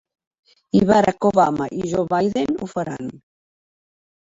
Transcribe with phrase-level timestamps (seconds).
[0.79, 3.15] I Barack Obama i Joe Biden ho faran.